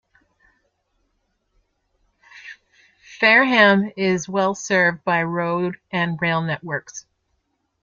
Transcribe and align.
Fareham 3.19 3.91
is 3.95 4.27
well 4.27 4.55
served 4.55 5.03
by 5.03 5.21
road 5.21 5.79
and 5.91 6.19
rail 6.19 6.41
networks. 6.41 7.05